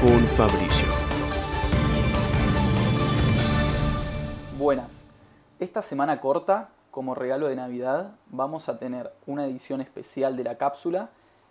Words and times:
con 0.00 0.20
Fabricio. 0.36 0.88
Buenas. 4.58 5.02
Esta 5.58 5.80
semana 5.80 6.20
corta, 6.20 6.70
como 6.90 7.14
regalo 7.14 7.48
de 7.48 7.56
Navidad, 7.56 8.12
vamos 8.30 8.68
a 8.68 8.78
tener 8.78 9.12
una 9.26 9.46
edición 9.46 9.80
especial 9.80 10.36
de 10.36 10.44
la 10.44 10.58
cápsula 10.58 11.10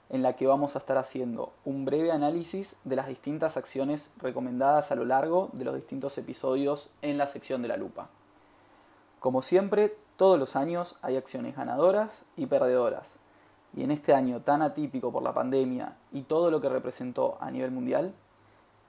en 0.10 0.22
la 0.22 0.36
que 0.36 0.46
vamos 0.46 0.76
a 0.76 0.80
estar 0.80 0.98
haciendo 0.98 1.54
un 1.64 1.86
breve 1.86 2.12
análisis 2.12 2.76
de 2.84 2.96
las 2.96 3.08
distintas 3.08 3.58
acciones 3.58 4.12
recomendadas 4.18 4.92
a 4.92 4.96
lo 4.96 5.06
largo 5.06 5.50
de 5.54 5.66
los 5.66 5.76
distintos 5.76 6.18
episodios 6.18 6.92
en 7.02 7.18
la 7.18 7.28
sección 7.28 7.62
de 7.64 7.70
la 7.70 7.78
lupa. 7.78 8.10
Como 9.20 9.42
siempre, 9.42 9.98
todos 10.18 10.38
los 10.38 10.56
años 10.56 10.98
hay 11.02 11.18
acciones 11.18 11.56
ganadoras 11.56 12.12
y 12.38 12.46
perdedoras, 12.46 13.18
y 13.76 13.84
en 13.84 13.92
este 13.92 14.14
año 14.14 14.42
tan 14.42 14.62
atípico 14.62 15.12
por 15.12 15.24
la 15.24 15.34
pandemia 15.34 15.98
y 16.12 16.22
todo 16.22 16.52
lo 16.52 16.62
que 16.62 16.70
representó 16.70 17.38
a 17.42 17.50
nivel 17.50 17.72
mundial, 17.72 18.14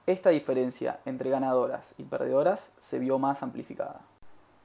esta 0.07 0.29
diferencia 0.29 1.01
entre 1.03 1.29
ganadoras 1.29 1.93
y 1.97 2.03
perdedoras 2.03 2.71
se 2.79 2.97
vio 2.97 3.19
más 3.19 3.43
amplificada. 3.43 3.99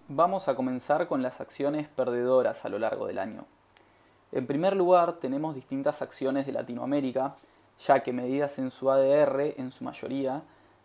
Vamos 0.07 0.47
a 0.47 0.55
comenzar 0.55 1.09
con 1.09 1.21
las 1.21 1.41
acciones 1.41 1.89
perdedoras 1.89 2.65
a 2.65 2.69
lo 2.69 2.79
largo 2.79 3.09
del 3.09 3.19
año. 3.19 3.45
En 4.31 4.47
primer 4.47 4.77
lugar, 4.77 5.15
tenemos 5.15 5.57
distintas 5.57 6.01
acciones 6.01 6.47
de 6.47 6.53
Latinoamérica, 6.53 7.35
ya 7.85 8.05
que 8.05 8.13
medidas 8.13 8.61
en 8.61 8.71
su 8.71 8.89
ADR, 8.89 9.55
en 9.59 9.73
su 9.73 9.83
mayoría, 9.83 10.43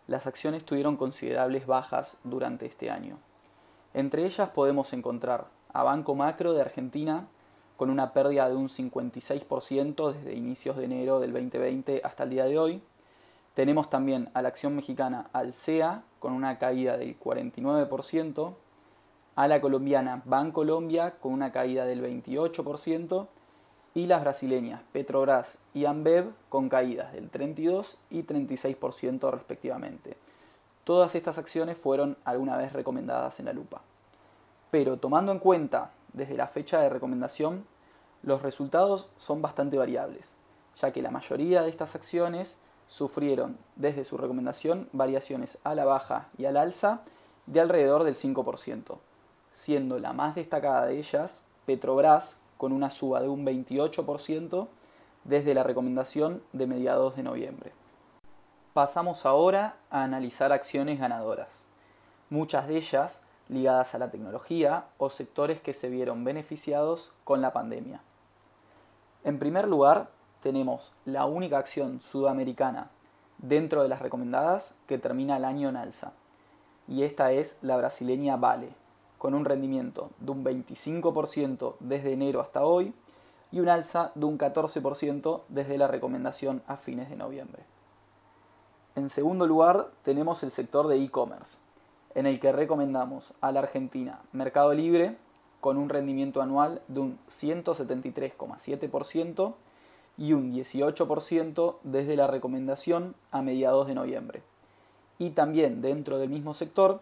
las 0.08 0.26
acciones 0.26 0.64
tuvieron 0.64 0.96
considerables 0.96 1.66
bajas 1.66 2.16
durante 2.24 2.66
este 2.66 2.90
año. 2.90 3.16
Entre 3.94 4.24
ellas 4.24 4.48
podemos 4.48 4.92
encontrar 4.92 5.46
a 5.72 5.84
Banco 5.84 6.16
Macro 6.16 6.52
de 6.52 6.62
Argentina, 6.62 7.28
con 7.76 7.90
una 7.90 8.12
pérdida 8.12 8.48
de 8.48 8.56
un 8.56 8.68
56% 8.68 10.12
desde 10.14 10.34
inicios 10.34 10.76
de 10.76 10.86
enero 10.86 11.20
del 11.20 11.32
2020 11.32 12.00
hasta 12.02 12.24
el 12.24 12.30
día 12.30 12.46
de 12.46 12.58
hoy. 12.58 12.82
Tenemos 13.58 13.90
también 13.90 14.30
a 14.34 14.42
la 14.42 14.50
acción 14.50 14.76
mexicana 14.76 15.30
Alcea, 15.32 16.04
con 16.20 16.32
una 16.32 16.58
caída 16.58 16.96
del 16.96 17.18
49%, 17.18 18.54
a 19.34 19.48
la 19.48 19.60
colombiana 19.60 20.22
Bancolombia, 20.26 21.16
con 21.18 21.32
una 21.32 21.50
caída 21.50 21.84
del 21.84 22.00
28%, 22.00 23.26
y 23.94 24.06
las 24.06 24.20
brasileñas 24.20 24.82
Petrobras 24.92 25.58
y 25.74 25.86
Ambev, 25.86 26.34
con 26.48 26.68
caídas 26.68 27.12
del 27.12 27.30
32 27.30 27.98
y 28.10 28.22
36% 28.22 29.28
respectivamente. 29.32 30.16
Todas 30.84 31.16
estas 31.16 31.36
acciones 31.36 31.76
fueron 31.76 32.16
alguna 32.24 32.56
vez 32.56 32.72
recomendadas 32.72 33.40
en 33.40 33.46
la 33.46 33.52
lupa. 33.52 33.82
Pero 34.70 34.98
tomando 34.98 35.32
en 35.32 35.40
cuenta 35.40 35.90
desde 36.12 36.36
la 36.36 36.46
fecha 36.46 36.78
de 36.78 36.90
recomendación, 36.90 37.66
los 38.22 38.40
resultados 38.40 39.10
son 39.16 39.42
bastante 39.42 39.78
variables, 39.78 40.36
ya 40.80 40.92
que 40.92 41.02
la 41.02 41.10
mayoría 41.10 41.62
de 41.62 41.70
estas 41.70 41.96
acciones 41.96 42.60
sufrieron 42.88 43.58
desde 43.76 44.04
su 44.04 44.16
recomendación 44.16 44.88
variaciones 44.92 45.58
a 45.62 45.74
la 45.74 45.84
baja 45.84 46.28
y 46.36 46.46
al 46.46 46.56
alza 46.56 47.02
de 47.46 47.60
alrededor 47.60 48.04
del 48.04 48.14
5%, 48.14 48.98
siendo 49.52 49.98
la 49.98 50.12
más 50.12 50.34
destacada 50.34 50.86
de 50.86 50.98
ellas 50.98 51.42
Petrobras 51.66 52.38
con 52.56 52.72
una 52.72 52.90
suba 52.90 53.20
de 53.20 53.28
un 53.28 53.44
28% 53.44 54.68
desde 55.24 55.54
la 55.54 55.62
recomendación 55.62 56.42
de 56.52 56.66
mediados 56.66 57.14
de 57.16 57.22
noviembre. 57.22 57.72
Pasamos 58.72 59.26
ahora 59.26 59.76
a 59.90 60.02
analizar 60.02 60.52
acciones 60.52 60.98
ganadoras, 60.98 61.66
muchas 62.30 62.68
de 62.68 62.78
ellas 62.78 63.20
ligadas 63.48 63.94
a 63.94 63.98
la 63.98 64.10
tecnología 64.10 64.86
o 64.98 65.10
sectores 65.10 65.60
que 65.60 65.74
se 65.74 65.88
vieron 65.88 66.24
beneficiados 66.24 67.12
con 67.24 67.42
la 67.42 67.52
pandemia. 67.52 68.00
En 69.24 69.38
primer 69.38 69.68
lugar, 69.68 70.10
tenemos 70.42 70.92
la 71.04 71.26
única 71.26 71.58
acción 71.58 72.00
sudamericana 72.00 72.90
dentro 73.38 73.82
de 73.82 73.88
las 73.88 74.00
recomendadas 74.00 74.74
que 74.86 74.98
termina 74.98 75.36
el 75.36 75.44
año 75.44 75.68
en 75.68 75.76
alza, 75.76 76.12
y 76.86 77.02
esta 77.02 77.32
es 77.32 77.58
la 77.62 77.76
brasileña 77.76 78.36
Vale, 78.36 78.70
con 79.18 79.34
un 79.34 79.44
rendimiento 79.44 80.10
de 80.20 80.30
un 80.30 80.44
25% 80.44 81.74
desde 81.80 82.12
enero 82.12 82.40
hasta 82.40 82.64
hoy 82.64 82.94
y 83.50 83.58
un 83.60 83.68
alza 83.68 84.12
de 84.14 84.24
un 84.24 84.38
14% 84.38 85.42
desde 85.48 85.76
la 85.78 85.88
recomendación 85.88 86.62
a 86.66 86.76
fines 86.76 87.10
de 87.10 87.16
noviembre. 87.16 87.64
En 88.94 89.08
segundo 89.08 89.46
lugar, 89.46 89.88
tenemos 90.02 90.42
el 90.42 90.50
sector 90.50 90.88
de 90.88 91.02
e-commerce, 91.02 91.58
en 92.14 92.26
el 92.26 92.38
que 92.40 92.52
recomendamos 92.52 93.32
a 93.40 93.52
la 93.52 93.60
Argentina 93.60 94.20
Mercado 94.32 94.74
Libre 94.74 95.16
con 95.60 95.76
un 95.76 95.88
rendimiento 95.88 96.42
anual 96.42 96.82
de 96.88 97.00
un 97.00 97.18
173,7% 97.28 99.54
y 100.18 100.32
un 100.32 100.52
18% 100.52 101.76
desde 101.84 102.16
la 102.16 102.26
recomendación 102.26 103.14
a 103.30 103.40
mediados 103.40 103.86
de 103.86 103.94
noviembre. 103.94 104.42
Y 105.18 105.30
también 105.30 105.80
dentro 105.80 106.18
del 106.18 106.28
mismo 106.28 106.54
sector 106.54 107.00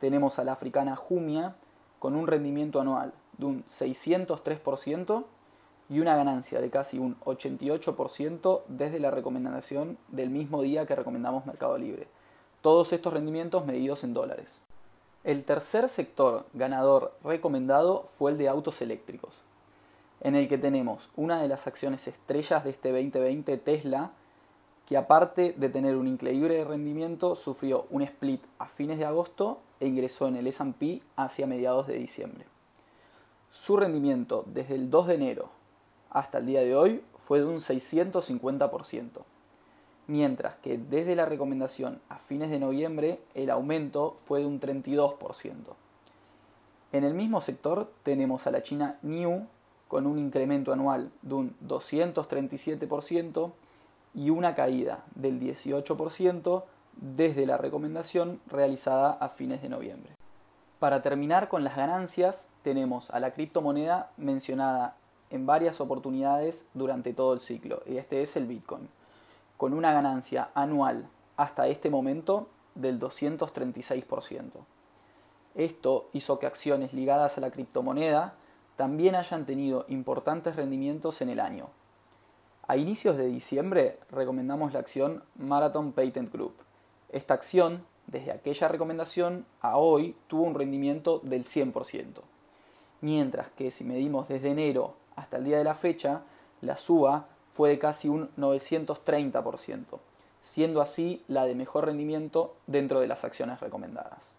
tenemos 0.00 0.38
a 0.38 0.44
la 0.44 0.52
africana 0.52 0.96
Jumia 0.96 1.56
con 1.98 2.16
un 2.16 2.26
rendimiento 2.26 2.80
anual 2.80 3.12
de 3.38 3.46
un 3.46 3.64
603% 3.66 5.24
y 5.90 6.00
una 6.00 6.16
ganancia 6.16 6.60
de 6.60 6.70
casi 6.70 6.98
un 6.98 7.18
88% 7.20 8.62
desde 8.68 9.00
la 9.00 9.10
recomendación 9.10 9.98
del 10.08 10.30
mismo 10.30 10.62
día 10.62 10.86
que 10.86 10.94
recomendamos 10.94 11.46
Mercado 11.46 11.76
Libre. 11.76 12.08
Todos 12.62 12.92
estos 12.92 13.12
rendimientos 13.12 13.66
medidos 13.66 14.04
en 14.04 14.14
dólares. 14.14 14.60
El 15.22 15.44
tercer 15.44 15.88
sector 15.88 16.46
ganador 16.52 17.14
recomendado 17.22 18.04
fue 18.04 18.32
el 18.32 18.38
de 18.38 18.48
autos 18.48 18.82
eléctricos, 18.82 19.34
en 20.24 20.34
el 20.34 20.48
que 20.48 20.58
tenemos 20.58 21.10
una 21.14 21.40
de 21.40 21.46
las 21.46 21.68
acciones 21.68 22.08
estrellas 22.08 22.64
de 22.64 22.70
este 22.70 22.90
2020, 22.90 23.56
Tesla, 23.58 24.10
que 24.86 24.96
aparte 24.96 25.54
de 25.56 25.68
tener 25.68 25.94
un 25.94 26.08
increíble 26.08 26.64
rendimiento, 26.64 27.36
sufrió 27.36 27.86
un 27.90 28.02
split 28.02 28.42
a 28.58 28.66
fines 28.66 28.98
de 28.98 29.04
agosto 29.04 29.60
e 29.78 29.86
ingresó 29.86 30.26
en 30.26 30.34
el 30.34 30.48
SP 30.50 30.98
hacia 31.14 31.46
mediados 31.46 31.86
de 31.86 31.94
diciembre. 31.94 32.46
Su 33.50 33.76
rendimiento 33.76 34.44
desde 34.48 34.74
el 34.74 34.90
2 34.90 35.06
de 35.06 35.14
enero 35.14 35.48
hasta 36.10 36.38
el 36.38 36.46
día 36.46 36.62
de 36.62 36.74
hoy 36.74 37.04
fue 37.16 37.38
de 37.38 37.44
un 37.44 37.60
650% 37.60 39.22
mientras 40.06 40.56
que 40.56 40.78
desde 40.78 41.16
la 41.16 41.26
recomendación 41.26 42.00
a 42.08 42.18
fines 42.18 42.50
de 42.50 42.58
noviembre 42.58 43.20
el 43.34 43.50
aumento 43.50 44.16
fue 44.24 44.40
de 44.40 44.46
un 44.46 44.60
32%. 44.60 45.54
En 46.92 47.04
el 47.04 47.14
mismo 47.14 47.40
sector 47.40 47.90
tenemos 48.02 48.46
a 48.46 48.50
la 48.50 48.62
China 48.62 48.98
New 49.02 49.46
con 49.88 50.06
un 50.06 50.18
incremento 50.18 50.72
anual 50.72 51.10
de 51.22 51.34
un 51.34 51.56
237% 51.66 53.52
y 54.14 54.30
una 54.30 54.54
caída 54.54 55.04
del 55.14 55.40
18% 55.40 56.64
desde 56.96 57.46
la 57.46 57.56
recomendación 57.56 58.40
realizada 58.46 59.12
a 59.12 59.28
fines 59.28 59.62
de 59.62 59.68
noviembre. 59.68 60.12
Para 60.78 61.02
terminar 61.02 61.48
con 61.48 61.64
las 61.64 61.76
ganancias, 61.76 62.48
tenemos 62.62 63.10
a 63.10 63.20
la 63.20 63.32
criptomoneda 63.32 64.10
mencionada 64.16 64.96
en 65.30 65.46
varias 65.46 65.80
oportunidades 65.80 66.66
durante 66.74 67.12
todo 67.12 67.32
el 67.34 67.40
ciclo, 67.40 67.82
y 67.86 67.96
este 67.96 68.22
es 68.22 68.36
el 68.36 68.46
Bitcoin 68.46 68.88
con 69.56 69.72
una 69.72 69.92
ganancia 69.92 70.50
anual 70.54 71.08
hasta 71.36 71.66
este 71.68 71.90
momento 71.90 72.48
del 72.74 73.00
236%. 73.00 74.50
Esto 75.54 76.08
hizo 76.12 76.38
que 76.38 76.46
acciones 76.46 76.92
ligadas 76.92 77.38
a 77.38 77.40
la 77.40 77.50
criptomoneda 77.50 78.34
también 78.76 79.14
hayan 79.14 79.46
tenido 79.46 79.84
importantes 79.88 80.56
rendimientos 80.56 81.20
en 81.22 81.28
el 81.28 81.40
año. 81.40 81.68
A 82.66 82.76
inicios 82.76 83.16
de 83.16 83.26
diciembre 83.26 83.98
recomendamos 84.10 84.72
la 84.72 84.78
acción 84.78 85.22
Marathon 85.36 85.92
Patent 85.92 86.32
Group. 86.32 86.54
Esta 87.10 87.34
acción, 87.34 87.84
desde 88.06 88.32
aquella 88.32 88.68
recomendación 88.68 89.46
a 89.60 89.76
hoy, 89.76 90.16
tuvo 90.28 90.44
un 90.44 90.54
rendimiento 90.54 91.20
del 91.22 91.44
100%, 91.44 92.22
mientras 93.00 93.50
que 93.50 93.70
si 93.70 93.84
medimos 93.84 94.28
desde 94.28 94.50
enero 94.50 94.94
hasta 95.14 95.36
el 95.36 95.44
día 95.44 95.58
de 95.58 95.64
la 95.64 95.74
fecha, 95.74 96.22
la 96.60 96.76
suba 96.76 97.28
fue 97.50 97.68
de 97.68 97.78
casi 97.78 98.08
un 98.08 98.30
930%, 98.36 100.00
siendo 100.42 100.80
así 100.80 101.22
la 101.28 101.44
de 101.44 101.54
mejor 101.54 101.86
rendimiento 101.86 102.56
dentro 102.66 103.00
de 103.00 103.06
las 103.06 103.24
acciones 103.24 103.60
recomendadas. 103.60 104.34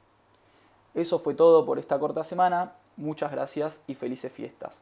Eso 0.96 1.20
fue 1.20 1.34
todo 1.34 1.66
por 1.66 1.78
esta 1.78 2.00
corta 2.00 2.24
semana, 2.24 2.76
muchas 2.96 3.30
gracias 3.30 3.84
y 3.86 3.96
felices 3.96 4.32
fiestas. 4.32 4.82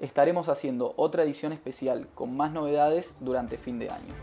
Estaremos 0.00 0.48
haciendo 0.48 0.94
otra 0.96 1.22
edición 1.22 1.52
especial 1.52 2.08
con 2.14 2.34
más 2.34 2.50
novedades 2.50 3.16
durante 3.20 3.58
fin 3.58 3.78
de 3.78 3.90
año. 3.90 4.14